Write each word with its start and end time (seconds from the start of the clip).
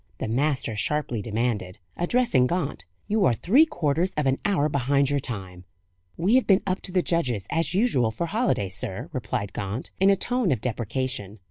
the 0.17 0.27
master 0.27 0.75
sharply 0.75 1.21
demanded, 1.21 1.77
addressing 1.95 2.47
Gaunt. 2.47 2.87
"You 3.07 3.23
are 3.25 3.35
three 3.35 3.67
quarters 3.67 4.15
of 4.15 4.25
an 4.25 4.39
hour 4.43 4.67
behind 4.67 5.11
your 5.11 5.19
time." 5.19 5.63
"We 6.17 6.33
have 6.37 6.47
been 6.47 6.63
up 6.65 6.81
to 6.85 6.91
the 6.91 7.03
judges, 7.03 7.45
as 7.51 7.75
usual, 7.75 8.09
for 8.09 8.25
holiday, 8.25 8.69
sir," 8.69 9.11
replied 9.13 9.53
Gaunt, 9.53 9.91
in 9.99 10.09
a 10.09 10.15
tone 10.15 10.51
of 10.51 10.59
deprecation. 10.59 11.37